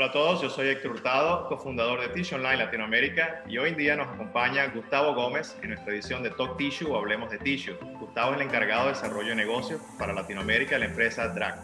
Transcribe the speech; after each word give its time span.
Hola 0.00 0.08
a 0.08 0.12
todos, 0.12 0.40
yo 0.40 0.48
soy 0.48 0.68
Héctor 0.68 0.92
Hurtado, 0.92 1.46
cofundador 1.46 2.00
de 2.00 2.08
Tissue 2.08 2.36
Online 2.36 2.56
Latinoamérica 2.56 3.44
y 3.46 3.58
hoy 3.58 3.68
en 3.68 3.76
día 3.76 3.96
nos 3.96 4.08
acompaña 4.08 4.66
Gustavo 4.68 5.12
Gómez 5.14 5.54
en 5.60 5.68
nuestra 5.68 5.92
edición 5.92 6.22
de 6.22 6.30
Talk 6.30 6.56
Tissue 6.56 6.90
o 6.90 6.96
Hablemos 6.96 7.30
de 7.30 7.36
Tissue. 7.36 7.76
Gustavo 7.98 8.30
es 8.30 8.40
el 8.40 8.46
encargado 8.46 8.84
de 8.86 8.94
desarrollo 8.94 9.28
de 9.28 9.34
negocios 9.34 9.78
para 9.98 10.14
Latinoamérica 10.14 10.76
de 10.76 10.78
la 10.78 10.86
empresa 10.86 11.28
Draco. 11.28 11.60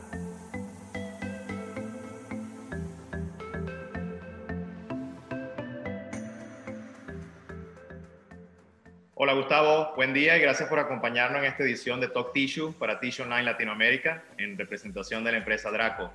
Hola 9.15 9.33
Gustavo, 9.33 9.95
buen 9.97 10.13
día 10.13 10.37
y 10.37 10.43
gracias 10.43 10.69
por 10.69 10.79
acompañarnos 10.79 11.39
en 11.39 11.47
esta 11.47 11.63
edición 11.63 12.03
de 12.03 12.09
Talk 12.09 12.35
Tissue 12.35 12.75
para 12.75 13.01
Tissue 13.01 13.25
Online 13.25 13.45
Latinoamérica 13.45 14.25
en 14.37 14.59
representación 14.59 15.25
de 15.25 15.33
la 15.33 15.39
empresa 15.39 15.71
Draco. 15.71 16.13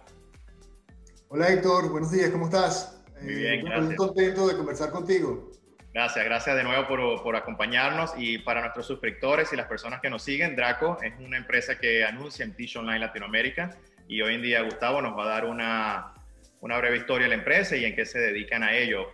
Hola 1.33 1.47
Héctor, 1.47 1.89
buenos 1.89 2.11
días, 2.11 2.29
¿cómo 2.29 2.47
estás? 2.47 3.01
Muy 3.21 3.35
bien, 3.35 3.53
eh, 3.53 3.61
gracias. 3.63 3.85
Muy 3.85 3.95
contento 3.95 4.49
de 4.49 4.57
conversar 4.57 4.91
contigo. 4.91 5.49
Gracias, 5.93 6.25
gracias 6.25 6.57
de 6.57 6.63
nuevo 6.65 6.85
por, 6.89 7.23
por, 7.23 7.37
acompañarnos 7.37 8.11
y 8.17 8.39
para 8.39 8.59
nuestros 8.59 8.85
suscriptores 8.87 9.53
y 9.53 9.55
las 9.55 9.67
personas 9.67 10.01
que 10.01 10.09
nos 10.09 10.23
siguen, 10.23 10.57
Draco 10.57 10.97
es 11.01 11.13
una 11.25 11.37
empresa 11.37 11.79
que 11.79 12.03
anuncia 12.03 12.43
en 12.43 12.53
Tish 12.53 12.75
Online 12.75 12.99
Latinoamérica 12.99 13.77
y 14.09 14.21
hoy 14.21 14.35
en 14.35 14.41
día 14.41 14.61
Gustavo 14.63 15.01
nos 15.01 15.17
va 15.17 15.23
a 15.23 15.27
dar 15.29 15.45
una, 15.45 16.13
una 16.59 16.77
breve 16.77 16.97
historia 16.97 17.27
de 17.27 17.29
la 17.29 17.35
empresa 17.35 17.77
y 17.77 17.85
en 17.85 17.95
qué 17.95 18.05
se 18.05 18.19
dedican 18.19 18.61
a 18.63 18.75
ello. 18.75 19.05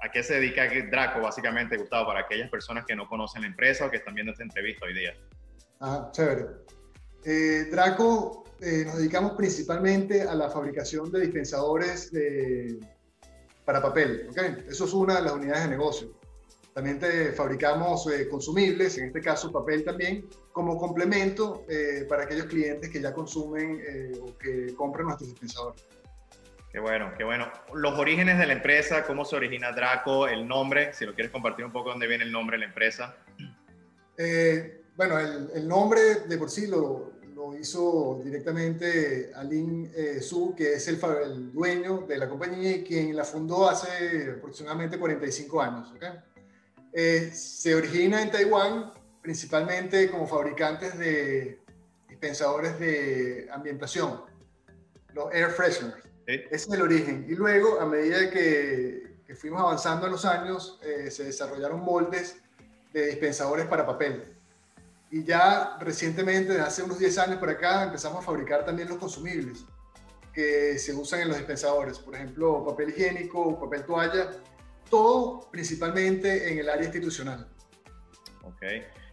¿A 0.00 0.12
qué 0.12 0.22
se 0.22 0.34
dedica 0.34 0.68
Draco 0.92 1.22
básicamente, 1.22 1.76
Gustavo, 1.76 2.06
para 2.06 2.20
aquellas 2.20 2.50
personas 2.50 2.84
que 2.86 2.94
no 2.94 3.08
conocen 3.08 3.42
la 3.42 3.48
empresa 3.48 3.86
o 3.86 3.90
que 3.90 3.96
están 3.96 4.14
viendo 4.14 4.30
esta 4.30 4.44
entrevista 4.44 4.86
hoy 4.86 4.94
día? 4.94 5.14
Ah, 5.80 6.08
chévere. 6.12 6.46
Eh, 7.24 7.68
Draco 7.70 8.44
eh, 8.60 8.84
nos 8.84 8.98
dedicamos 8.98 9.32
principalmente 9.32 10.22
a 10.22 10.34
la 10.34 10.50
fabricación 10.50 11.10
de 11.10 11.20
dispensadores 11.20 12.12
para 13.64 13.82
papel. 13.82 14.28
¿okay? 14.30 14.64
Eso 14.68 14.84
es 14.84 14.92
una 14.92 15.16
de 15.16 15.22
las 15.22 15.32
unidades 15.32 15.64
de 15.64 15.70
negocio. 15.70 16.12
También 16.72 16.98
te 16.98 17.32
fabricamos 17.32 18.06
eh, 18.08 18.28
consumibles, 18.28 18.98
en 18.98 19.06
este 19.06 19.20
caso 19.20 19.52
papel 19.52 19.84
también, 19.84 20.28
como 20.52 20.76
complemento 20.76 21.64
eh, 21.68 22.04
para 22.08 22.24
aquellos 22.24 22.46
clientes 22.46 22.90
que 22.90 23.00
ya 23.00 23.12
consumen 23.12 23.80
o 24.20 24.36
que 24.38 24.74
compran 24.74 25.06
nuestros 25.06 25.30
dispensadores. 25.30 25.86
Qué 26.72 26.80
bueno, 26.80 27.12
qué 27.16 27.22
bueno. 27.22 27.52
Los 27.72 27.96
orígenes 27.96 28.38
de 28.38 28.46
la 28.46 28.54
empresa, 28.54 29.04
cómo 29.04 29.24
se 29.24 29.36
origina 29.36 29.70
Draco, 29.70 30.26
el 30.26 30.48
nombre, 30.48 30.92
si 30.92 31.06
lo 31.06 31.14
quieres 31.14 31.30
compartir 31.30 31.64
un 31.64 31.70
poco, 31.70 31.90
dónde 31.90 32.08
viene 32.08 32.24
el 32.24 32.32
nombre 32.32 32.56
de 32.56 32.60
la 32.60 32.66
empresa. 32.66 33.16
Bueno, 34.96 35.18
el, 35.18 35.50
el, 35.54 35.68
nombre 35.68 36.00
de 36.26 36.38
por 36.38 36.50
sí 36.50 36.66
lo, 36.66 37.14
hizo 37.60 38.20
directamente 38.24 39.30
Alin 39.34 39.90
eh, 39.94 40.20
Su, 40.20 40.54
que 40.54 40.74
es 40.74 40.88
el, 40.88 40.98
el, 41.24 41.52
dueño 41.52 42.04
de 42.08 42.18
la 42.18 42.28
compañía 42.28 42.76
y 42.76 42.84
quien 42.84 43.14
la 43.14 43.24
fundó 43.24 43.68
hace 43.68 44.34
aproximadamente 44.38 44.98
45 44.98 45.60
años. 45.60 45.92
Eh, 46.92 47.30
se 47.32 47.74
origina 47.74 48.22
en 48.22 48.30
Taiwán 48.30 48.92
principalmente 49.20 50.10
como 50.10 50.26
fabricantes 50.26 50.98
de 50.98 51.58
dispensadores 52.08 52.78
de 52.78 53.48
ambientación, 53.50 54.20
los 55.14 55.32
air 55.32 55.50
fresheners. 55.50 56.04
Ese 56.26 56.48
es 56.50 56.68
el 56.68 56.82
origen. 56.82 57.26
Y 57.28 57.34
luego, 57.34 57.80
a 57.80 57.86
medida 57.86 58.30
que, 58.30 59.16
que 59.26 59.34
fuimos 59.34 59.60
avanzando 59.60 60.06
en 60.06 60.12
los 60.12 60.24
años, 60.24 60.78
eh, 60.82 61.10
se 61.10 61.24
desarrollaron 61.24 61.80
moldes 61.80 62.36
de 62.92 63.06
dispensadores 63.06 63.66
para 63.66 63.86
papel. 63.86 64.33
Y 65.14 65.22
ya 65.22 65.76
recientemente, 65.78 66.58
hace 66.58 66.82
unos 66.82 66.98
10 66.98 67.18
años 67.18 67.36
por 67.36 67.48
acá, 67.48 67.84
empezamos 67.84 68.18
a 68.18 68.22
fabricar 68.26 68.64
también 68.64 68.88
los 68.88 68.98
consumibles 68.98 69.64
que 70.32 70.76
se 70.76 70.92
usan 70.92 71.20
en 71.20 71.28
los 71.28 71.36
dispensadores. 71.36 72.00
Por 72.00 72.16
ejemplo, 72.16 72.64
papel 72.66 72.88
higiénico, 72.88 73.60
papel 73.60 73.84
toalla, 73.84 74.32
todo 74.90 75.48
principalmente 75.52 76.50
en 76.50 76.58
el 76.58 76.68
área 76.68 76.82
institucional. 76.82 77.46
Ok. 78.42 78.62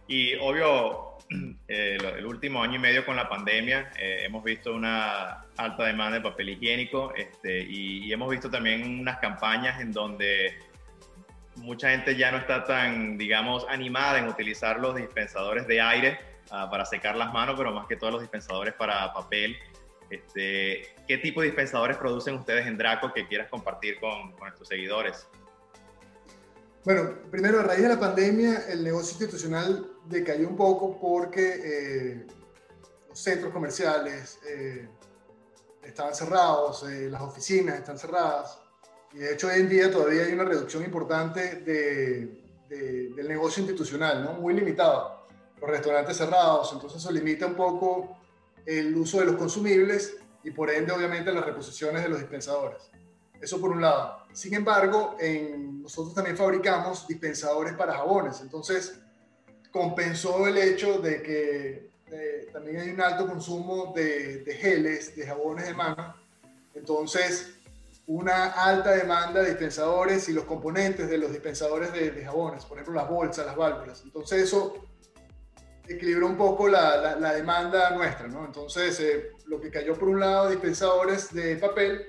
Y 0.08 0.34
obvio, 0.40 1.18
eh, 1.68 1.98
el 2.18 2.26
último 2.26 2.64
año 2.64 2.74
y 2.74 2.80
medio 2.80 3.06
con 3.06 3.14
la 3.14 3.28
pandemia 3.28 3.92
eh, 3.96 4.24
hemos 4.24 4.42
visto 4.42 4.74
una 4.74 5.44
alta 5.56 5.84
demanda 5.84 6.18
de 6.18 6.22
papel 6.22 6.48
higiénico 6.48 7.14
este, 7.14 7.60
y, 7.60 8.06
y 8.06 8.12
hemos 8.12 8.28
visto 8.28 8.50
también 8.50 8.98
unas 9.02 9.20
campañas 9.20 9.80
en 9.80 9.92
donde 9.92 10.58
mucha 11.56 11.90
gente 11.90 12.16
ya 12.16 12.30
no 12.30 12.38
está 12.38 12.64
tan, 12.64 13.18
digamos, 13.18 13.66
animada 13.68 14.18
en 14.18 14.28
utilizar 14.28 14.80
los 14.80 14.96
dispensadores 14.96 15.66
de 15.66 15.80
aire 15.80 16.18
uh, 16.46 16.70
para 16.70 16.84
secar 16.84 17.16
las 17.16 17.32
manos, 17.32 17.54
pero 17.56 17.72
más 17.72 17.86
que 17.86 17.96
todos 17.96 18.12
los 18.12 18.22
dispensadores 18.22 18.74
para 18.74 19.12
papel. 19.12 19.56
Este, 20.10 20.94
¿Qué 21.08 21.18
tipo 21.18 21.40
de 21.40 21.46
dispensadores 21.48 21.96
producen 21.96 22.34
ustedes 22.34 22.66
en 22.66 22.76
Draco 22.76 23.12
que 23.12 23.26
quieras 23.26 23.48
compartir 23.48 23.98
con, 23.98 24.32
con 24.32 24.40
nuestros 24.40 24.68
seguidores? 24.68 25.26
Bueno, 26.84 27.14
primero, 27.30 27.60
a 27.60 27.62
raíz 27.62 27.82
de 27.82 27.88
la 27.88 28.00
pandemia, 28.00 28.66
el 28.68 28.82
negocio 28.82 29.12
institucional 29.12 29.88
decayó 30.04 30.48
un 30.48 30.56
poco 30.56 30.98
porque 31.00 31.60
eh, 31.64 32.26
los 33.08 33.18
centros 33.18 33.52
comerciales 33.52 34.40
eh, 34.48 34.88
estaban 35.84 36.12
cerrados, 36.12 36.82
eh, 36.88 37.08
las 37.08 37.22
oficinas 37.22 37.76
están 37.76 37.98
cerradas, 37.98 38.60
y 39.14 39.18
de 39.18 39.34
hecho, 39.34 39.48
hoy 39.48 39.60
en 39.60 39.68
día 39.68 39.90
todavía 39.90 40.24
hay 40.24 40.32
una 40.32 40.44
reducción 40.44 40.84
importante 40.84 41.56
de, 41.56 42.42
del 42.68 43.28
negocio 43.28 43.60
institucional, 43.60 44.24
¿no? 44.24 44.32
Muy 44.34 44.54
limitado. 44.54 45.26
Los 45.60 45.68
restaurantes 45.68 46.16
cerrados, 46.16 46.72
entonces 46.72 47.00
eso 47.00 47.12
limita 47.12 47.46
un 47.46 47.54
poco 47.54 48.16
el 48.64 48.96
uso 48.96 49.20
de 49.20 49.26
los 49.26 49.36
consumibles 49.36 50.16
y 50.42 50.50
por 50.50 50.70
ende, 50.70 50.92
obviamente, 50.92 51.32
las 51.32 51.44
reposiciones 51.44 52.02
de 52.02 52.08
los 52.08 52.18
dispensadores. 52.18 52.90
Eso 53.40 53.60
por 53.60 53.70
un 53.70 53.82
lado. 53.82 54.24
Sin 54.32 54.54
embargo, 54.54 55.16
en, 55.20 55.82
nosotros 55.82 56.14
también 56.14 56.36
fabricamos 56.36 57.06
dispensadores 57.06 57.74
para 57.74 57.94
jabones. 57.94 58.40
Entonces, 58.40 58.98
compensó 59.70 60.46
el 60.46 60.56
hecho 60.56 60.98
de 60.98 61.22
que 61.22 61.90
eh, 62.10 62.48
también 62.52 62.78
hay 62.78 62.90
un 62.90 63.00
alto 63.00 63.26
consumo 63.26 63.92
de, 63.94 64.38
de 64.38 64.54
geles, 64.54 65.14
de 65.14 65.26
jabones 65.26 65.66
de 65.66 65.74
mano. 65.74 66.14
Entonces, 66.74 67.54
una 68.06 68.46
alta 68.46 68.92
demanda 68.92 69.42
de 69.42 69.50
dispensadores 69.50 70.28
y 70.28 70.32
los 70.32 70.44
componentes 70.44 71.08
de 71.08 71.18
los 71.18 71.30
dispensadores 71.30 71.92
de, 71.92 72.24
jabones, 72.24 72.64
por 72.64 72.78
ejemplo 72.78 72.94
las 72.94 73.08
bolsas, 73.08 73.46
las 73.46 73.56
válvulas. 73.56 74.02
Entonces 74.04 74.42
eso 74.42 74.74
equilibró 75.86 76.26
un 76.26 76.36
poco 76.36 76.68
la, 76.68 77.16
la, 77.16 77.32
demanda 77.34 77.90
nuestra, 77.90 78.28
¿no? 78.28 78.44
Entonces 78.44 78.98
eh, 79.00 79.30
lo 79.46 79.60
que 79.60 79.70
cayó 79.70 79.94
por 79.94 80.08
un 80.08 80.20
lado 80.20 80.50
dispensadores 80.50 81.32
de 81.32 81.56
papel, 81.56 82.06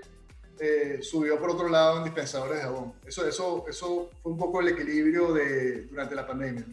eh, 0.60 1.00
subió 1.02 1.40
por 1.40 1.50
otro 1.50 1.68
lado 1.68 1.98
en 1.98 2.04
dispensadores 2.04 2.58
de 2.58 2.64
jabón. 2.64 2.94
Eso, 3.06 3.28
eso, 3.28 3.66
eso 3.68 4.10
fue 4.22 4.32
un 4.32 4.38
poco 4.38 4.62
el 4.62 4.70
equilibrio 4.70 5.34
de, 5.34 5.82
durante 5.88 6.16
la 6.16 6.28
pandemia. 6.28 6.66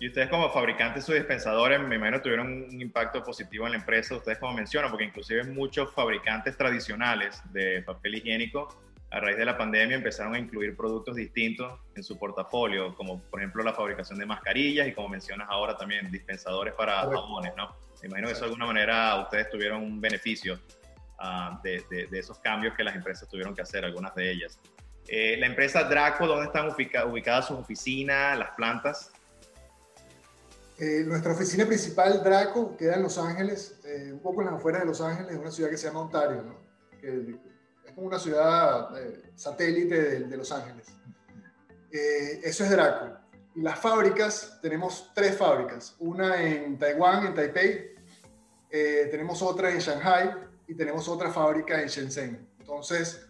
Y 0.00 0.08
ustedes 0.08 0.28
como 0.28 0.48
fabricantes 0.50 1.02
de 1.02 1.06
sus 1.06 1.14
dispensadores, 1.16 1.80
me 1.80 1.96
imagino 1.96 2.22
tuvieron 2.22 2.64
un 2.70 2.80
impacto 2.80 3.22
positivo 3.22 3.66
en 3.66 3.72
la 3.72 3.78
empresa, 3.78 4.14
ustedes 4.14 4.38
como 4.38 4.54
mencionan, 4.54 4.90
porque 4.90 5.04
inclusive 5.04 5.44
muchos 5.44 5.92
fabricantes 5.92 6.56
tradicionales 6.56 7.42
de 7.52 7.82
papel 7.82 8.16
higiénico 8.16 8.68
a 9.10 9.20
raíz 9.20 9.38
de 9.38 9.44
la 9.44 9.56
pandemia 9.56 9.96
empezaron 9.96 10.34
a 10.34 10.38
incluir 10.38 10.76
productos 10.76 11.16
distintos 11.16 11.80
en 11.96 12.04
su 12.04 12.18
portafolio, 12.18 12.94
como 12.94 13.22
por 13.22 13.40
ejemplo 13.40 13.64
la 13.64 13.72
fabricación 13.72 14.18
de 14.18 14.26
mascarillas 14.26 14.86
y 14.86 14.92
como 14.92 15.08
mencionas 15.08 15.48
ahora 15.50 15.76
también 15.76 16.10
dispensadores 16.10 16.74
para 16.74 17.00
jabones, 17.00 17.52
¿no? 17.56 17.74
Me 18.02 18.08
imagino 18.08 18.28
que 18.28 18.32
eso 18.34 18.42
de 18.42 18.46
alguna 18.46 18.66
manera 18.66 19.16
ustedes 19.22 19.50
tuvieron 19.50 19.82
un 19.82 20.00
beneficio 20.00 20.60
uh, 21.20 21.60
de, 21.62 21.82
de, 21.90 22.06
de, 22.06 22.18
esos 22.18 22.38
cambios 22.38 22.74
que 22.74 22.84
las 22.84 22.94
empresas 22.94 23.28
tuvieron 23.28 23.54
que 23.54 23.62
hacer, 23.62 23.84
algunas 23.84 24.14
de 24.14 24.30
ellas. 24.30 24.60
Eh, 25.08 25.36
la 25.38 25.46
empresa 25.46 25.84
Draco, 25.84 26.26
¿dónde 26.26 26.44
están 26.44 26.68
ubicadas 26.68 27.46
sus 27.46 27.58
oficinas, 27.58 28.38
las 28.38 28.50
plantas? 28.50 29.10
Eh, 30.80 31.02
nuestra 31.04 31.32
oficina 31.32 31.66
principal, 31.66 32.22
Draco, 32.22 32.76
queda 32.76 32.94
en 32.94 33.02
Los 33.02 33.18
Ángeles, 33.18 33.80
eh, 33.84 34.12
un 34.12 34.20
poco 34.20 34.42
en 34.42 34.46
las 34.46 34.54
afueras 34.54 34.82
de 34.82 34.86
Los 34.86 35.00
Ángeles, 35.00 35.36
una 35.36 35.50
ciudad 35.50 35.70
que 35.70 35.76
se 35.76 35.88
llama 35.88 36.02
Ontario, 36.02 36.56
que 37.00 37.36
es 37.84 37.92
como 37.96 38.06
una 38.06 38.18
ciudad 38.20 38.96
eh, 38.96 39.32
satélite 39.34 40.20
de, 40.20 40.36
Los 40.36 40.52
Ángeles. 40.52 40.86
eso 41.90 42.62
es 42.62 42.70
Draco. 42.70 43.18
Y 43.56 43.62
las 43.62 43.76
fábricas, 43.80 44.60
tenemos 44.62 45.10
tres 45.16 45.36
fábricas, 45.36 45.96
una 45.98 46.40
en 46.40 46.78
Taiwán, 46.78 47.26
en 47.26 47.34
Taipei, 47.34 47.96
tenemos 48.70 49.42
otra 49.42 49.72
en 49.72 49.78
Shanghai 49.80 50.32
y 50.68 50.74
tenemos 50.74 51.08
otra 51.08 51.32
fábrica 51.32 51.82
en 51.82 51.88
Shenzhen. 51.88 52.48
Entonces, 52.60 53.26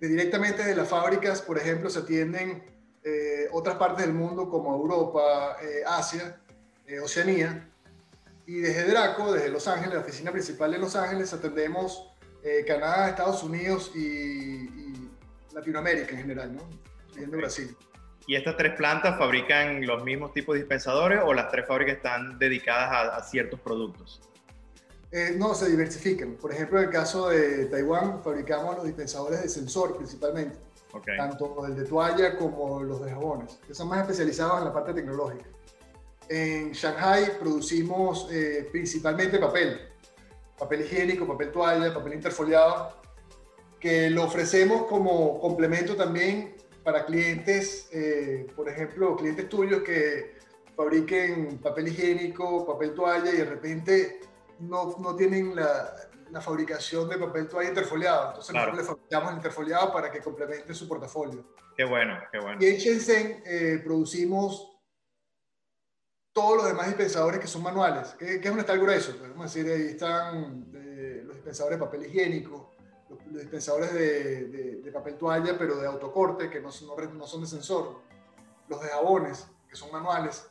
directamente 0.00 0.64
de 0.64 0.74
las 0.74 0.88
fábricas, 0.88 1.40
por 1.40 1.56
ejemplo, 1.56 1.88
se 1.88 2.00
atienden 2.00 2.73
eh, 3.04 3.48
otras 3.52 3.76
partes 3.76 4.06
del 4.06 4.14
mundo 4.14 4.48
como 4.48 4.74
Europa, 4.74 5.56
eh, 5.62 5.82
Asia, 5.86 6.40
eh, 6.86 7.00
Oceanía. 7.00 7.70
Y 8.46 8.56
desde 8.56 8.86
Draco, 8.86 9.32
desde 9.32 9.50
Los 9.50 9.68
Ángeles, 9.68 9.94
la 9.94 10.00
oficina 10.00 10.32
principal 10.32 10.72
de 10.72 10.78
Los 10.78 10.96
Ángeles, 10.96 11.32
atendemos 11.32 12.10
Canadá, 12.66 13.08
Estados 13.08 13.42
Unidos 13.42 13.90
y, 13.94 14.00
y, 14.00 15.10
Latinoamérica 15.54 16.10
en 16.10 16.18
general, 16.18 16.54
¿no? 16.54 16.60
incluyendo 17.06 17.38
Brasil. 17.38 17.74
¿Y 18.26 18.34
estas 18.34 18.58
tres 18.58 18.74
plantas 18.74 19.16
fabrican 19.18 19.86
los 19.86 20.04
mismos 20.04 20.34
tipos 20.34 20.54
de 20.54 20.60
dispensadores 20.60 21.20
o 21.24 21.32
las 21.32 21.50
tres 21.50 21.66
fábricas 21.66 21.96
están 21.96 22.38
dedicadas 22.38 22.90
a, 22.90 23.16
a 23.16 23.22
ciertos 23.22 23.58
productos? 23.60 24.20
Eh, 25.16 25.36
no, 25.38 25.54
se 25.54 25.70
diversifican. 25.70 26.34
Por 26.34 26.52
ejemplo, 26.52 26.80
en 26.80 26.86
el 26.86 26.90
caso 26.90 27.28
de 27.28 27.66
Taiwán, 27.66 28.20
fabricamos 28.24 28.74
los 28.74 28.84
dispensadores 28.84 29.42
de 29.44 29.48
sensor 29.48 29.96
principalmente. 29.96 30.56
Tanto 31.02 31.66
el 31.66 31.74
de 31.74 31.84
toalla 31.84 32.36
como 32.36 32.82
los 32.82 33.04
de 33.04 33.10
jabones, 33.10 33.58
que 33.66 33.74
son 33.74 33.88
más 33.88 34.00
especializados 34.02 34.58
en 34.58 34.64
la 34.64 34.72
parte 34.72 34.94
tecnológica. 34.94 35.46
En 36.28 36.72
Shanghai 36.72 37.38
producimos 37.38 38.28
eh, 38.30 38.68
principalmente 38.70 39.38
papel, 39.38 39.80
papel 40.58 40.82
higiénico, 40.82 41.26
papel 41.26 41.50
toalla, 41.50 41.92
papel 41.92 42.14
interfoliado, 42.14 42.96
que 43.78 44.08
lo 44.08 44.24
ofrecemos 44.24 44.84
como 44.84 45.38
complemento 45.40 45.94
también 45.96 46.54
para 46.82 47.04
clientes, 47.04 47.88
eh, 47.92 48.46
por 48.54 48.68
ejemplo, 48.68 49.16
clientes 49.16 49.48
tuyos 49.48 49.82
que 49.82 50.34
fabriquen 50.76 51.58
papel 51.58 51.88
higiénico, 51.88 52.66
papel 52.66 52.94
toalla 52.94 53.32
y 53.32 53.38
de 53.38 53.44
repente 53.44 54.20
no, 54.60 54.96
no 54.98 55.14
tienen 55.16 55.54
la, 55.56 55.94
la, 56.34 56.40
fabricación 56.40 57.08
de 57.08 57.16
papel 57.16 57.48
toalla 57.48 57.68
interfoliado. 57.68 58.28
Entonces 58.28 58.54
nosotros 58.54 58.78
le 58.78 58.84
fabricamos 58.84 59.30
el 59.30 59.36
interfoliado 59.36 59.92
para 59.92 60.10
que 60.10 60.20
complemente 60.20 60.74
su 60.74 60.86
portafolio. 60.86 61.44
Qué 61.76 61.84
bueno, 61.84 62.18
qué 62.30 62.38
bueno. 62.38 62.58
Y 62.60 62.66
en 62.66 62.76
Shenzhen 62.76 63.42
eh, 63.46 63.80
producimos 63.82 64.74
todos 66.34 66.56
los 66.56 66.66
demás 66.66 66.86
dispensadores 66.88 67.40
que 67.40 67.46
son 67.46 67.62
manuales. 67.62 68.14
¿Qué, 68.18 68.40
qué 68.40 68.48
es 68.48 68.54
un 68.54 68.60
está 68.60 68.76
grueso? 68.76 69.16
Podemos 69.16 69.52
decir, 69.52 69.72
ahí 69.72 69.88
están 69.88 70.66
eh, 70.74 71.22
los 71.24 71.36
dispensadores 71.36 71.78
de 71.78 71.84
papel 71.84 72.06
higiénico, 72.06 72.74
los, 73.08 73.42
dispensadores 73.42 73.94
de, 73.94 74.80
de, 74.82 74.92
papel 74.92 75.16
toalla, 75.16 75.56
pero 75.56 75.76
de 75.76 75.86
autocorte, 75.86 76.50
que 76.50 76.60
no, 76.60 76.70
no, 76.70 77.12
no, 77.12 77.26
son 77.26 77.40
de 77.42 77.46
sensor, 77.46 78.00
los 78.68 78.82
de 78.82 78.88
jabones, 78.88 79.46
que 79.68 79.76
son 79.76 79.92
manuales. 79.92 80.48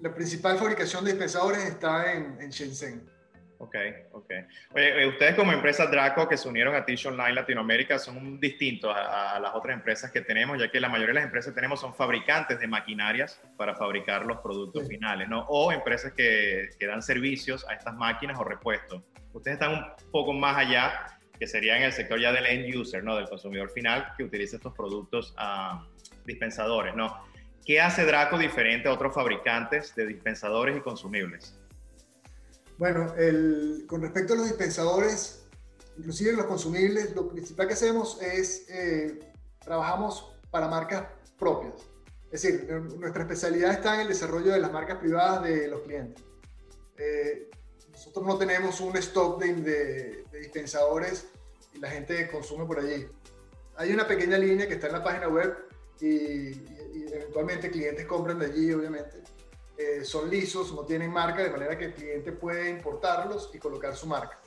La 0.00 0.14
principal 0.14 0.58
fabricación 0.58 1.04
de 1.04 1.12
dispensadores 1.12 1.64
está 1.64 2.12
en, 2.12 2.38
en 2.38 2.50
Shenzhen. 2.50 3.15
Ok, 3.58 3.74
ok. 4.12 4.30
Oye, 4.72 5.02
eh, 5.02 5.06
ustedes 5.08 5.34
como 5.34 5.52
empresa 5.52 5.86
Draco 5.86 6.28
que 6.28 6.36
se 6.36 6.48
unieron 6.48 6.74
a 6.74 6.84
Tish 6.84 7.06
Online 7.06 7.32
Latinoamérica 7.32 7.98
son 7.98 8.38
distintos 8.38 8.94
a, 8.94 9.38
las 9.40 9.54
otras 9.54 9.74
empresas 9.74 10.10
que 10.10 10.20
tenemos, 10.20 10.58
ya 10.58 10.70
que 10.70 10.78
la 10.78 10.88
mayoría 10.88 11.08
de 11.08 11.14
las 11.14 11.24
empresas 11.24 11.52
que 11.52 11.54
tenemos 11.54 11.80
son 11.80 11.94
fabricantes 11.94 12.58
de 12.58 12.66
maquinarias 12.66 13.40
para 13.56 13.74
fabricar 13.74 14.26
los 14.26 14.38
productos 14.38 14.86
finales, 14.86 15.28
¿no? 15.28 15.44
O 15.48 15.72
empresas 15.72 16.12
que, 16.12 16.68
que, 16.78 16.86
dan 16.86 17.02
servicios 17.02 17.66
a 17.68 17.74
estas 17.74 17.94
máquinas 17.94 18.38
o 18.38 18.44
repuestos. 18.44 19.02
Ustedes 19.32 19.54
están 19.54 19.72
un 19.72 20.10
poco 20.10 20.32
más 20.32 20.56
allá, 20.58 21.18
que 21.38 21.46
sería 21.46 21.76
en 21.76 21.84
el 21.84 21.92
sector 21.92 22.20
ya 22.20 22.32
del 22.32 22.46
end 22.46 22.74
user, 22.74 23.02
¿no? 23.02 23.16
Del 23.16 23.28
consumidor 23.28 23.70
final 23.70 24.12
que 24.16 24.24
utiliza 24.24 24.56
estos 24.56 24.74
productos 24.74 25.34
uh, 25.38 25.82
dispensadores, 26.24 26.94
¿no? 26.94 27.24
¿Qué 27.64 27.80
hace 27.80 28.04
Draco 28.04 28.38
diferente 28.38 28.88
a 28.88 28.92
otros 28.92 29.14
fabricantes 29.14 29.94
de 29.96 30.06
dispensadores 30.06 30.76
y 30.76 30.80
consumibles? 30.80 31.58
Bueno, 32.78 33.14
el, 33.16 33.84
con 33.88 34.02
respecto 34.02 34.34
a 34.34 34.36
los 34.36 34.46
dispensadores, 34.46 35.46
inclusive 35.96 36.32
los 36.32 36.46
consumibles, 36.46 37.14
lo 37.14 37.28
principal 37.28 37.66
que 37.66 37.74
hacemos 37.74 38.20
es 38.20 38.66
eh, 38.68 39.18
trabajamos 39.64 40.36
para 40.50 40.68
marcas 40.68 41.06
propias. 41.38 41.74
Es 42.30 42.42
decir, 42.42 42.70
nuestra 42.70 43.22
especialidad 43.22 43.72
está 43.72 43.94
en 43.94 44.00
el 44.02 44.08
desarrollo 44.08 44.52
de 44.52 44.60
las 44.60 44.72
marcas 44.72 44.98
privadas 44.98 45.42
de 45.44 45.68
los 45.68 45.80
clientes. 45.82 46.22
Eh, 46.98 47.50
nosotros 47.92 48.26
no 48.26 48.36
tenemos 48.36 48.80
un 48.80 48.94
stock 48.98 49.42
de, 49.42 50.24
dispensadores 50.38 51.28
y 51.72 51.78
la 51.78 51.88
gente 51.88 52.28
consume 52.28 52.66
por 52.66 52.80
allí. 52.80 53.06
Hay 53.76 53.92
una 53.92 54.06
pequeña 54.06 54.36
línea 54.36 54.68
que 54.68 54.74
está 54.74 54.88
en 54.88 54.94
la 54.94 55.04
página 55.04 55.28
web 55.28 55.56
y, 55.98 56.06
y 56.06 57.06
eventualmente 57.10 57.70
clientes 57.70 58.04
compran 58.04 58.38
de 58.38 58.46
allí, 58.46 58.72
obviamente 58.72 59.22
eh, 59.78 60.04
son 60.04 60.30
lisos, 60.30 60.72
no 60.72 60.84
tienen 60.84 61.12
marca, 61.12 61.42
de 61.42 61.50
manera 61.50 61.76
que 61.76 61.86
el 61.86 61.94
cliente 61.94 62.32
puede 62.32 62.70
importarlos 62.70 63.50
y 63.52 63.58
colocar 63.58 63.94
su 63.94 64.06
marca. 64.06 64.40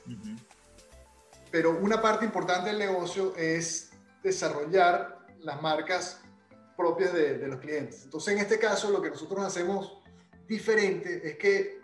Pero 1.52 1.78
una 1.80 2.02
parte 2.02 2.26
importante 2.26 2.70
del 2.70 2.80
negocio 2.80 3.36
es 3.36 3.92
desarrollar 4.24 5.20
las 5.40 5.62
marcas 5.62 6.22
propias 6.76 7.14
de, 7.14 7.38
de, 7.38 7.48
los 7.48 7.60
clientes. 7.60 8.04
Entonces, 8.04 8.34
en 8.34 8.40
este 8.40 8.58
caso, 8.58 8.90
lo 8.90 9.02
que 9.02 9.10
nosotros 9.10 9.46
hacemos 9.46 10.02
diferente 10.48 11.22
es 11.28 11.38
que 11.38 11.82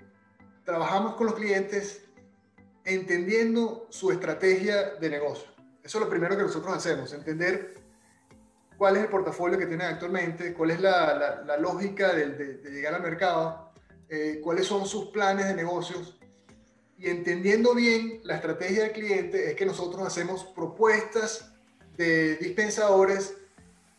trabajamos 0.64 1.16
con 1.16 1.28
los 1.28 1.36
clientes 1.36 2.06
entendiendo 2.84 3.88
su 3.90 4.12
estrategia 4.12 4.96
de 4.96 5.10
negocio. 5.10 5.48
Eso 5.84 6.00
es 6.00 6.04
lo 6.04 6.10
primero 6.10 6.36
que 6.36 6.44
nosotros 6.44 6.76
hacemos, 6.76 7.14
entender 7.14 7.85
cuál 8.78 8.98
es 8.98 9.04
el 9.04 9.10
portafolio 9.10 9.58
que 9.58 9.66
tienen 9.66 9.88
actualmente, 9.88 10.54
cuál 10.54 10.72
es 10.72 10.82
la, 10.82 11.44
la, 11.46 11.58
lógica 11.58 12.14
de, 12.14 12.30
de, 12.30 12.72
llegar 12.72 12.94
al 12.94 13.02
mercado, 13.02 13.72
eh, 14.10 14.40
cuáles 14.44 14.66
son 14.68 14.86
sus 14.86 15.08
planes 15.08 15.48
de 15.48 15.56
negocios. 15.56 16.20
Y 16.98 17.10
entendiendo 17.10 17.74
bien 17.74 18.22
la 18.24 18.36
estrategia 18.36 18.84
del 18.84 18.92
cliente 18.92 19.50
es 19.50 19.56
que 19.56 19.66
nosotros 19.66 20.06
hacemos 20.06 20.46
propuestas 20.46 21.52
de 21.98 22.36
dispensadores 22.38 23.36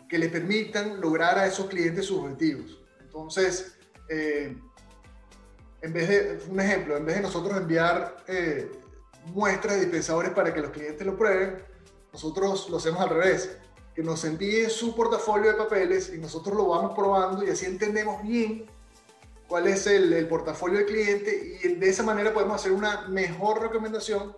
que 0.09 0.19
le 0.19 0.29
permitan 0.29 1.01
lograr 1.01 1.39
a 1.39 1.47
esos 1.47 1.67
clientes 1.67 2.07
sus 2.07 2.19
objetivos. 2.19 2.79
Entonces, 3.01 3.77
eh, 4.09 4.57
en 5.83 5.93
vez 5.93 6.09
de, 6.09 6.39
un 6.51 6.61
ejemplo, 6.61 6.97
en 6.97 7.05
vez 7.05 7.17
de 7.17 7.23
nosotros 7.23 7.57
enviar 7.57 8.17
eh, 8.27 8.71
muestras 9.27 9.75
de 9.75 9.81
dispensadores 9.83 10.33
para 10.33 10.53
que 10.55 10.61
los 10.61 10.71
clientes 10.71 11.07
lo 11.07 11.17
prueben, 11.17 11.63
nosotros 12.13 12.71
lo 12.71 12.77
hacemos 12.77 13.01
al 13.01 13.11
revés 13.11 13.59
que 13.97 14.03
nos 14.03 14.23
envíe 14.27 14.69
su 14.69 14.95
portafolio 14.95 15.53
de 15.53 15.57
papeles 15.57 16.13
y 16.15 16.19
nosotros 16.19 16.55
lo 16.55 16.69
vamos 16.69 16.93
probando 16.95 17.43
y 17.43 17.49
así 17.49 17.65
entendemos 17.65 18.23
bien 18.23 18.67
cuál 19.49 19.67
es 19.69 19.87
el, 19.87 20.29
portafolio 20.29 20.81
del 20.81 20.87
cliente 20.87 21.59
y 21.63 21.77
de 21.77 21.89
esa 21.89 22.03
manera 22.03 22.35
podemos 22.35 22.57
hacer 22.57 22.73
una 22.73 23.09
mejor 23.09 23.63
recomendación 23.63 24.37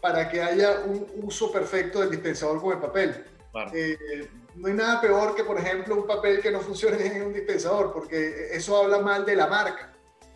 para 0.00 0.28
que 0.28 0.40
haya 0.40 0.84
un 0.86 1.04
uso 1.24 1.50
perfecto 1.50 1.98
del 1.98 2.10
dispensador 2.10 2.60
con 2.60 2.74
el 2.74 2.78
papel. 2.78 3.24
Eh, 3.72 4.28
no 4.54 4.68
hay 4.68 4.74
nada 4.74 5.00
peor 5.00 5.34
que, 5.34 5.42
por 5.42 5.58
ejemplo, 5.58 5.96
un 5.96 6.06
papel 6.06 6.40
que 6.40 6.52
no 6.52 6.60
funcione 6.60 7.04
en 7.16 7.22
un 7.22 7.32
dispensador, 7.32 7.92
porque 7.92 8.50
eso 8.52 8.76
habla 8.76 8.98
mal 8.98 9.26
de 9.26 9.34
la 9.34 9.48
marca. 9.48 9.92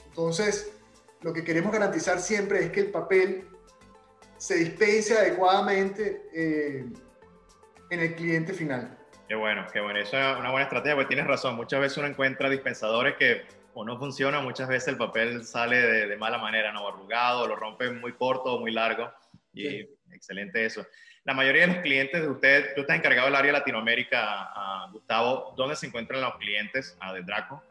Entonces, 0.09 0.73
lo 1.21 1.33
que 1.33 1.45
queremos 1.45 1.71
garantizar 1.71 2.19
siempre 2.21 2.65
es 2.65 2.73
que 2.73 2.81
el 2.81 2.91
papel 2.91 3.47
se 4.39 4.57
dispense 4.57 5.17
adecuadamente. 5.17 6.29
Eh, 6.33 6.87
en 7.91 8.01
el 8.01 8.15
cliente 8.15 8.53
final. 8.53 8.97
Qué 9.29 9.35
bueno, 9.35 9.65
qué 9.73 9.81
bueno. 9.81 9.99
Eso 10.01 10.19
es 10.19 10.39
una 10.39 10.51
buena 10.51 10.65
estrategia, 10.65 10.97
porque 10.97 11.09
tienes 11.09 11.27
razón. 11.27 11.55
Muchas 11.55 11.81
veces 11.81 11.99
uno 11.99 12.09
encuentra 12.09 12.49
dispensadores 12.49 13.17
que 13.17 13.43
o 13.75 13.85
no 13.85 13.97
funcionan, 13.97 14.43
muchas 14.43 14.69
veces 14.69 14.89
el 14.89 14.97
papel 14.97 15.45
sale 15.45 15.77
de, 16.09 16.17
mala 16.17 16.39
manera, 16.39 16.73
no 16.73 16.89
arrugado, 16.89 17.47
lo 17.47 17.55
rompe 17.55 17.91
muy 17.91 18.13
corto 18.15 18.55
o 18.55 18.61
muy 18.61 18.73
largo. 18.73 19.09
Y 19.53 19.89
excelente 20.13 20.65
eso. 20.65 20.85
La 21.25 21.35
mayoría 21.35 21.63
de 21.63 21.75
los 21.75 21.83
clientes 21.83 22.21
de 22.21 22.29
usted, 22.29 22.75
tú 22.75 22.81
estás 22.81 22.97
encargado 22.97 23.27
del 23.27 23.37
área 23.37 23.53
Latinoamérica, 23.53 24.89
Gustavo, 24.93 25.55
¿dónde 25.57 25.77
se 25.77 25.87
encuentran 25.87 26.21
los 26.21 26.35
clientes 26.39 26.97
de 27.15 27.23
Draco? 27.23 27.63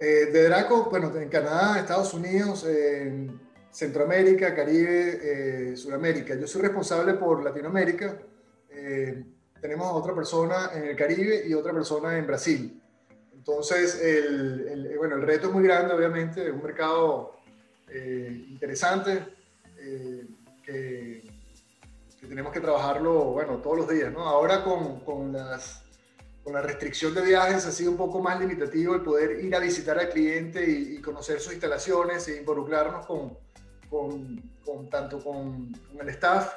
Eh, 0.00 0.26
de 0.32 0.44
Draco, 0.44 0.88
bueno, 0.90 1.14
en 1.16 1.28
Canadá, 1.28 1.78
Estados 1.78 2.14
Unidos, 2.14 2.66
en 2.66 3.38
Centroamérica, 3.70 4.54
Caribe, 4.54 5.72
eh, 5.72 5.76
Sudamérica. 5.76 6.36
Yo 6.36 6.46
soy 6.46 6.62
responsable 6.62 7.14
por 7.14 7.44
Latinoamérica 7.44 8.16
eh, 8.74 9.24
tenemos 9.60 9.86
a 9.86 9.92
otra 9.92 10.14
persona 10.14 10.70
en 10.74 10.84
el 10.84 10.96
Caribe 10.96 11.42
y 11.46 11.54
otra 11.54 11.72
persona 11.72 12.18
en 12.18 12.26
Brasil. 12.26 12.82
Entonces, 13.32 14.00
el, 14.02 14.94
bueno, 14.98 15.16
el 15.16 15.22
reto 15.22 15.48
es 15.48 15.52
muy 15.52 15.64
grande, 15.64 15.94
obviamente, 15.94 16.46
es 16.46 16.52
un 16.52 16.62
mercado 16.62 17.36
eh, 17.88 18.46
interesante 18.48 19.22
eh, 19.78 20.26
que, 20.64 21.22
tenemos 22.26 22.52
que 22.52 22.60
trabajarlo, 22.60 23.32
bueno, 23.32 23.58
todos 23.58 23.76
los 23.76 23.88
días, 23.88 24.10
¿no? 24.10 24.20
Ahora 24.26 24.64
con, 24.64 25.00
con, 25.00 25.32
las, 25.32 25.82
con 26.42 26.54
la 26.54 26.62
restricción 26.62 27.14
de 27.14 27.20
viajes 27.20 27.66
ha 27.66 27.70
sido 27.70 27.90
un 27.90 27.98
poco 27.98 28.20
más 28.20 28.40
limitativo 28.40 28.94
el 28.94 29.02
poder 29.02 29.44
ir 29.44 29.54
a 29.54 29.60
visitar 29.60 29.98
al 29.98 30.08
cliente 30.08 30.66
y, 30.66 31.02
conocer 31.02 31.38
sus 31.38 31.52
instalaciones 31.52 32.26
e 32.28 32.38
involucrarnos 32.38 33.04
con, 33.04 33.36
con, 33.90 34.42
con 34.64 34.88
tanto 34.88 35.22
con, 35.22 35.70
el 36.00 36.08
staff 36.08 36.54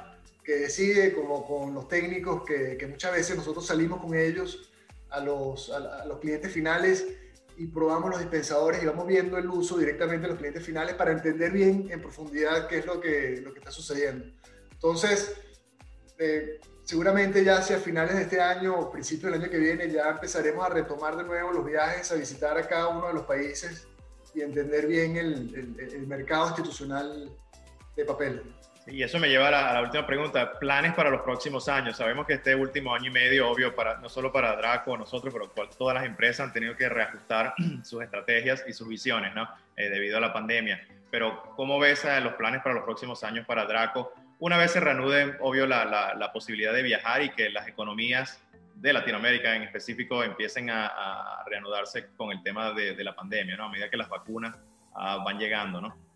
que 0.48 0.56
decide, 0.56 1.14
como 1.14 1.46
con 1.46 1.74
los 1.74 1.90
técnicos, 1.90 2.44
que, 2.46 2.78
que 2.78 2.88
muchas 2.88 3.12
veces 3.12 3.36
nosotros 3.36 3.66
salimos 3.66 4.00
con 4.00 4.16
ellos 4.16 4.72
a 5.10 5.20
los, 5.20 5.70
a, 5.70 6.06
los 6.06 6.20
clientes 6.20 6.54
finales 6.54 7.06
y 7.58 7.68
probamos 7.68 8.12
los 8.12 8.20
dispensadores 8.20 8.82
y 8.82 8.86
vamos 8.86 9.06
viendo 9.08 9.38
el 9.38 9.50
uso 9.50 9.78
directamente 9.78 10.22
de 10.22 10.30
los 10.30 10.38
clientes 10.38 10.66
finales 10.66 10.96
para 10.96 11.12
entender 11.12 11.52
bien 11.52 11.90
en 11.92 12.00
profundidad 12.00 12.70
qué 12.70 12.78
es 12.78 12.86
lo 12.86 13.02
que, 13.02 13.42
lo 13.44 13.52
que 13.52 13.60
está 13.60 13.72
sucediendo. 13.72 14.26
Entonces, 14.72 15.36
eh, 16.18 16.62
seguramente 16.86 17.44
ya 17.44 17.58
hacia 17.58 17.78
finales 17.78 18.16
de 18.16 18.22
este 18.22 18.40
año 18.40 18.80
o 18.80 18.90
principios 18.90 19.34
del 19.34 19.42
año 19.42 19.52
que 19.52 19.58
viene 19.58 19.92
ya 19.92 20.12
empezaremos 20.12 20.66
a 20.66 20.70
retomar 20.70 21.18
de 21.18 21.26
nuevo 21.26 21.52
los 21.52 21.66
viajes, 21.66 22.10
a 22.14 22.16
visitar 22.16 22.58
a 22.58 22.66
cada 22.66 22.88
uno 22.88 23.08
de 23.08 23.16
los 23.16 23.24
países 23.24 23.86
y 24.34 24.40
entender 24.40 24.88
bien 24.88 25.18
el, 25.18 25.76
el, 25.78 25.94
el 25.94 26.08
mercado 26.08 26.48
institucional 26.48 27.36
de 27.98 28.06
papel. 28.06 28.42
Y 28.90 29.04
eso 29.04 29.20
me 29.20 29.28
lleva 29.28 29.50
a 29.50 29.74
la, 29.74 29.82
última 29.82 30.08
pregunta. 30.08 30.58
Planes 30.60 30.94
para 30.94 31.10
los 31.10 31.22
próximos 31.22 31.68
años. 31.68 31.98
Sabemos 31.98 32.26
que 32.26 32.34
este 32.34 32.56
último 32.56 32.96
año 32.96 33.08
y 33.08 33.14
medio, 33.14 33.50
obvio, 33.50 33.76
para, 33.76 33.98
no 33.98 34.08
solo 34.08 34.32
para 34.32 34.56
Draco, 34.56 34.98
nosotros, 34.98 35.34
pero 35.34 35.50
todas 35.70 35.96
las 35.96 36.06
empresas 36.06 36.48
han 36.48 36.54
tenido 36.54 36.76
que 36.78 36.88
reajustar 36.88 37.54
sus 37.84 38.02
estrategias 38.02 38.64
y 38.66 38.72
sus 38.72 38.88
visiones, 38.88 39.36
¿no? 39.36 39.48
Eh, 39.76 39.90
debido 39.90 40.18
a 40.18 40.22
la 40.22 40.32
pandemia. 40.32 40.88
pero 41.12 41.44
¿cómo 41.56 41.80
ves 41.80 42.06
los 42.24 42.34
planes 42.34 42.62
para 42.62 42.76
los 42.76 42.86
próximos 42.86 43.24
años 43.24 43.46
para 43.46 43.66
Draco? 43.66 44.14
Una 44.40 44.58
vez 44.58 44.72
se 44.72 44.80
reanude, 44.80 45.36
obvio, 45.42 45.68
la, 45.68 46.14
la, 46.16 46.32
posibilidad 46.32 46.72
de 46.72 46.84
viajar 46.84 47.24
y 47.24 47.30
que 47.30 47.50
las 47.50 47.68
economías 47.68 48.42
de 48.76 48.94
Latinoamérica 48.94 49.56
en 49.56 49.64
específico 49.64 50.24
empiecen 50.24 50.70
a, 50.70 51.44
reanudarse 51.46 52.08
con 52.16 52.32
el 52.32 52.42
tema 52.44 52.72
de, 52.72 52.94
de, 52.94 53.04
la 53.04 53.16
pandemia, 53.16 53.58
¿no? 53.58 53.66
A 53.66 53.70
medida 53.70 53.90
que 53.90 53.98
las 53.98 54.10
vacunas 54.10 54.58
ah, 54.94 55.22
van 55.26 55.40
llegando, 55.40 55.82
¿no? 55.82 56.07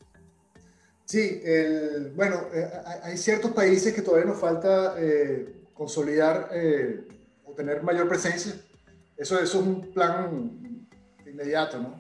Sí, 1.06 1.42
el, 1.44 2.12
bueno, 2.16 2.48
eh, 2.54 2.70
hay 3.04 3.18
ciertos 3.18 3.52
países 3.52 3.94
que 3.94 4.02
todavía 4.02 4.28
nos 4.28 4.40
falta 4.40 4.96
eh, 4.98 5.66
consolidar 5.74 6.50
eh, 6.54 7.06
o 7.44 7.54
tener 7.54 7.84
mayor 7.84 8.08
presencia. 8.08 8.54
Eso, 9.18 9.40
eso 9.40 9.44
es 9.44 9.56
un 9.56 9.94
plan 9.94 10.88
inmediato, 11.26 11.80
¿no? 11.80 12.00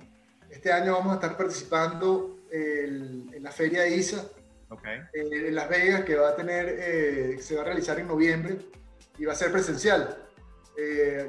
Este 0.49 0.71
año 0.71 0.93
vamos 0.93 1.11
a 1.11 1.15
estar 1.15 1.37
participando 1.37 2.37
en 2.51 3.41
la 3.41 3.51
feria 3.51 3.83
de 3.83 3.95
ISA 3.95 4.25
en 5.13 5.55
Las 5.55 5.69
Vegas, 5.69 6.03
que 6.03 6.15
va 6.15 6.29
a 6.29 6.35
tener, 6.35 7.41
se 7.41 7.55
va 7.55 7.61
a 7.61 7.65
realizar 7.65 7.99
en 7.99 8.07
noviembre 8.07 8.57
y 9.17 9.25
va 9.25 9.31
a 9.31 9.35
ser 9.35 9.51
presencial. 9.51 10.17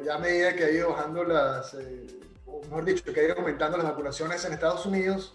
ya 0.05 0.15
a 0.17 0.19
medida 0.19 0.57
que 0.57 0.65
ha 0.65 0.71
ido 0.71 0.91
bajando 0.91 1.23
las, 1.23 1.77
o 2.47 2.61
mejor 2.63 2.85
dicho, 2.85 3.13
que 3.13 3.21
ha 3.21 3.25
ido 3.25 3.35
aumentando 3.39 3.77
las 3.77 3.87
vacunaciones 3.87 4.45
en 4.45 4.53
Estados 4.53 4.87
Unidos, 4.87 5.35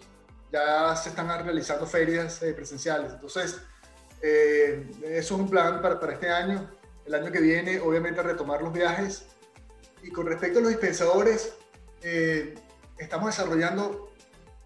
ya 0.52 0.96
se 0.96 1.10
están 1.10 1.28
realizando 1.44 1.86
ferias 1.86 2.42
eh, 2.42 2.52
presenciales. 2.52 3.12
Entonces, 3.12 3.60
eh, 4.22 4.86
eso 5.04 5.34
es 5.34 5.40
un 5.40 5.48
plan 5.48 5.80
para, 5.82 6.00
para, 6.00 6.14
este 6.14 6.28
año. 6.28 6.70
El 7.04 7.14
año 7.14 7.30
que 7.30 7.40
viene, 7.40 7.80
obviamente, 7.80 8.22
retomar 8.22 8.62
los 8.62 8.72
viajes. 8.72 9.26
Y 10.02 10.10
con 10.10 10.26
respecto 10.26 10.58
a 10.58 10.62
los 10.62 10.70
dispensadores, 10.70 11.54
eh, 12.02 12.54
estamos 12.98 13.34
desarrollando 13.34 14.12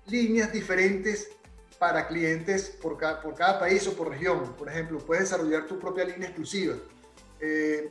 líneas 0.06 0.52
diferentes 0.52 1.30
para 1.78 2.06
clientes 2.06 2.76
por, 2.80 2.98
por 3.22 3.34
cada 3.34 3.58
país 3.58 3.86
o 3.88 3.94
por 3.94 4.10
región. 4.10 4.54
Por 4.54 4.68
ejemplo, 4.68 4.98
puedes 4.98 5.24
desarrollar 5.24 5.66
tu 5.66 5.78
propia 5.78 6.04
línea 6.04 6.28
exclusiva. 6.28 6.76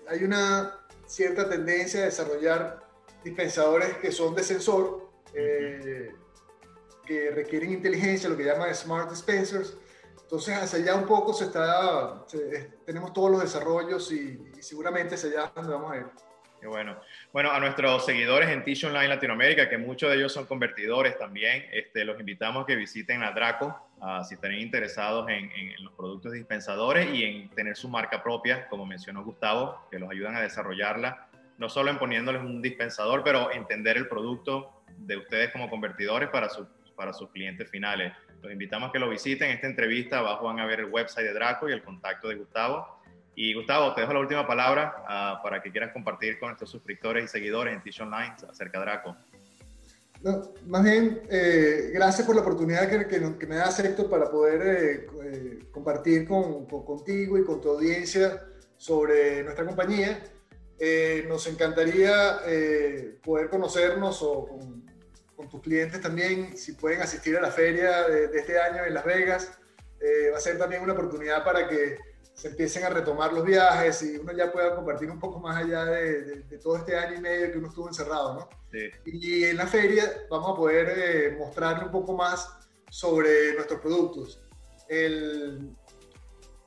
hay 0.08 0.24
una 0.24 0.80
cierta 1.06 1.50
tendencia 1.50 2.02
a 2.02 2.06
desarrollar 2.06 2.88
dispensadores 3.22 3.98
que 3.98 4.12
son 4.14 4.34
de 4.34 4.44
sensor 4.44 5.10
que 7.12 7.32
requieren 7.32 7.74
inteligencia, 7.74 8.30
lo 8.30 8.38
que 8.38 8.46
llaman 8.46 8.74
smart 8.74 9.10
dispensers. 9.10 9.78
Entonces, 10.22 10.56
hacia 10.56 10.80
allá 10.80 10.96
un 10.96 11.06
poco 11.06 11.34
se 11.34 11.46
está, 11.46 12.26
tenemos 12.86 13.12
todos 13.12 13.32
los 13.32 13.42
desarrollos 13.42 14.12
y, 14.12 14.40
seguramente 14.62 15.16
hacia 15.16 15.30
allá 15.30 15.52
donde 15.54 15.74
vamos 15.74 15.92
a 15.92 15.98
ir. 15.98 16.06
Qué 16.62 16.68
bueno. 16.68 16.96
Bueno, 17.34 17.52
a 17.52 17.60
nuestros 17.60 18.06
seguidores 18.06 18.48
en 18.50 18.64
Tish 18.64 18.86
Online 18.86 19.08
Latinoamérica, 19.08 19.68
que 19.68 19.80
muchos 19.80 20.10
de 20.10 20.18
ellos 20.18 20.32
son 20.32 20.46
convertidores 20.46 21.18
también, 21.18 21.66
este, 21.74 22.06
los 22.06 22.20
invitamos 22.20 22.64
a 22.64 22.66
que 22.68 22.76
visiten 22.76 23.24
a 23.24 23.32
Draco 23.32 23.76
si 24.28 24.36
están 24.36 24.54
interesados 24.54 25.28
en, 25.30 25.52
en, 25.52 25.84
los 25.84 25.94
productos 25.94 26.32
dispensadores 26.32 27.10
y 27.14 27.24
en 27.24 27.50
tener 27.50 27.76
su 27.76 27.90
marca 27.90 28.24
propia, 28.24 28.68
como 28.70 28.86
mencionó 28.86 29.24
Gustavo, 29.24 29.88
que 29.92 30.00
los 30.00 30.10
ayudan 30.10 30.36
a 30.36 30.42
desarrollarla, 30.42 31.28
no 31.58 31.68
solo 31.68 31.92
en 31.92 32.00
poniéndoles 32.00 32.42
un 32.42 32.62
dispensador, 32.62 33.24
pero 33.24 33.52
entender 33.52 33.98
el 33.98 34.08
producto 34.08 34.84
de 34.98 35.18
ustedes 35.18 35.52
como 35.52 35.70
convertidores 35.70 36.30
para 36.30 36.48
su 36.50 36.68
para 37.02 37.14
sus 37.14 37.32
clientes 37.32 37.68
finales. 37.68 38.14
Los 38.44 38.52
invitamos 38.52 38.90
a 38.90 38.92
que 38.92 39.00
lo 39.00 39.10
visiten. 39.10 39.50
esta 39.50 39.66
entrevista 39.66 40.20
abajo 40.20 40.46
van 40.46 40.60
a 40.60 40.68
ver 40.68 40.82
el 40.82 40.86
website 40.86 41.26
de 41.26 41.34
Draco 41.34 41.68
y 41.68 41.72
el 41.72 41.82
contacto 41.82 42.30
de 42.30 42.36
Gustavo. 42.36 43.02
Y 43.34 43.56
Gustavo, 43.56 43.96
te 43.96 44.02
dejo 44.02 44.14
la 44.14 44.20
última 44.20 44.46
palabra 44.46 45.04
ah, 45.08 45.40
para 45.42 45.64
que 45.64 45.72
quieras 45.72 45.94
compartir 45.94 46.38
con 46.38 46.50
nuestros 46.50 46.70
suscriptores 46.70 47.26
y 47.26 47.28
seguidores 47.28 47.74
en 47.74 47.82
Tish 47.82 48.00
Online 48.04 48.36
acerca 48.48 48.78
de 48.78 48.86
Draco. 48.86 49.18
más 50.68 50.84
bien, 50.84 51.24
eh, 51.32 51.90
gracias 51.92 52.28
por 52.28 52.36
la 52.36 52.42
oportunidad 52.42 52.88
que, 52.88 53.08
que, 53.40 53.48
me 53.48 53.56
das, 53.56 53.80
Héctor, 53.80 54.08
para 54.08 54.30
poder 54.30 54.62
eh, 54.62 55.08
eh, 55.24 55.60
compartir 55.72 56.28
con, 56.28 56.68
contigo 56.68 57.40
y 57.40 57.44
con 57.44 57.60
tu 57.60 57.72
audiencia 57.72 58.44
sobre 58.78 59.42
nuestra 59.44 59.66
compañía. 59.66 60.22
nos 61.28 61.48
encantaría 61.48 62.42
poder 63.24 63.50
conocernos 63.50 64.22
o 64.22 64.46
con, 64.46 64.91
con 65.42 65.50
tus 65.50 65.62
clientes 65.62 66.00
también, 66.00 66.56
si 66.56 66.74
pueden 66.74 67.02
asistir 67.02 67.36
a 67.36 67.42
la 67.42 67.50
feria 67.50 68.08
de, 68.08 68.26
este 68.26 68.60
año 68.60 68.86
en 68.86 68.94
Las 68.94 69.04
Vegas, 69.04 69.52
eh, 70.00 70.30
va 70.32 70.38
a 70.38 70.40
ser 70.40 70.60
también 70.60 70.84
una 70.84 70.94
oportunidad 70.94 71.44
para 71.44 71.68
que 71.68 71.98
se 72.34 72.50
empiecen 72.50 72.84
a 72.84 72.90
retomar 72.90 73.34
los 73.34 73.44
viajes 73.44 74.04
y 74.04 74.18
uno 74.18 74.34
ya 74.34 74.52
pueda 74.52 74.76
compartir 74.76 75.10
un 75.10 75.20
poco 75.20 75.40
más 75.40 75.58
allá 75.58 75.86
de, 75.86 76.44
todo 76.62 76.78
este 76.78 76.96
año 76.96 77.18
y 77.18 77.22
medio 77.22 77.52
que 77.52 77.58
uno 77.58 77.70
estuvo 77.70 77.88
encerrado, 77.88 78.36
¿no? 78.36 78.50
Y 79.04 79.46
en 79.46 79.58
la 79.58 79.66
feria 79.66 80.04
vamos 80.30 80.52
a 80.52 80.56
poder 80.56 80.94
eh, 80.96 81.36
mostrarle 81.38 81.86
un 81.86 81.92
poco 81.92 82.14
más 82.14 82.48
sobre 82.90 83.54
nuestros 83.56 83.80
productos. 83.82 84.44
El, 84.88 85.76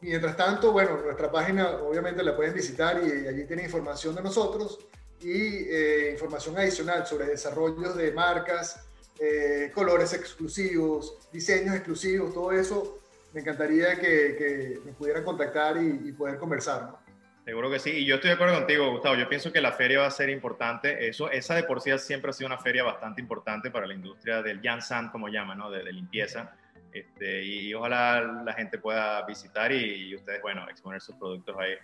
mientras 0.00 0.36
tanto, 0.36 0.72
bueno, 0.72 1.00
nuestra 1.00 1.30
página 1.30 1.76
obviamente 1.76 2.24
la 2.24 2.34
pueden 2.34 2.54
visitar 2.54 3.00
y 3.04 3.28
allí 3.28 3.44
tienen 3.46 3.66
información 3.66 4.16
de 4.16 4.22
nosotros 4.22 4.80
y 5.24 5.66
eh, 5.70 6.10
información 6.12 6.56
adicional 6.58 7.06
sobre 7.06 7.26
desarrollos 7.26 7.96
de 7.96 8.12
marcas, 8.12 8.86
eh, 9.18 9.70
colores 9.74 10.12
exclusivos, 10.12 11.16
diseños 11.32 11.74
exclusivos, 11.74 12.34
todo 12.34 12.52
eso, 12.52 13.00
me 13.32 13.40
encantaría 13.40 13.98
que, 13.98 14.36
que 14.36 14.80
me 14.84 14.92
pudieran 14.92 15.24
contactar 15.24 15.76
y, 15.82 16.12
poder 16.12 16.38
conversar. 16.38 16.96
Seguro 17.44 17.70
que 17.70 17.78
sí, 17.78 17.90
y 17.90 18.06
yo 18.06 18.16
estoy 18.16 18.28
de 18.28 18.34
acuerdo 18.34 18.54
contigo, 18.54 18.90
Gustavo. 18.90 19.16
Yo 19.16 19.28
pienso 19.28 19.52
que 19.52 19.60
la 19.60 19.72
feria 19.72 20.00
va 20.00 20.06
a 20.06 20.10
ser 20.10 20.30
importante. 20.30 21.08
Eso, 21.08 21.30
esa 21.30 21.54
de 21.54 21.64
por 21.64 21.80
sí 21.80 21.90
siempre 21.98 22.30
ha 22.30 22.32
sido 22.32 22.46
una 22.46 22.58
feria 22.58 22.84
bastante 22.84 23.20
importante 23.20 23.70
para 23.70 23.86
la 23.86 23.94
industria 23.94 24.40
del 24.42 24.62
Jansan, 24.62 25.10
como 25.10 25.28
llaman, 25.28 25.58
¿no? 25.58 25.70
de, 25.70 25.92
limpieza. 25.92 26.56
Este, 26.92 27.42
y, 27.44 27.74
ojalá 27.74 28.42
la 28.44 28.52
gente 28.54 28.78
pueda 28.78 29.26
visitar 29.26 29.72
y, 29.72 30.10
y, 30.10 30.14
ustedes, 30.14 30.40
bueno, 30.40 30.68
exponer 30.70 31.00
sus 31.00 31.16
productos 31.16 31.56
ahí. 31.58 31.74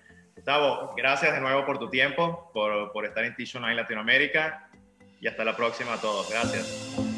Gustavo, 0.40 0.94
gracias 0.96 1.34
de 1.34 1.40
nuevo 1.42 1.66
por 1.66 1.78
tu 1.78 1.90
tiempo, 1.90 2.50
por, 2.54 2.92
por 2.92 3.04
estar 3.04 3.22
en 3.24 3.36
Online 3.56 3.74
Latinoamérica 3.74 4.70
y 5.20 5.28
hasta 5.28 5.44
la 5.44 5.54
próxima 5.54 5.92
a 5.92 6.00
todos. 6.00 6.30
Gracias. 6.30 7.09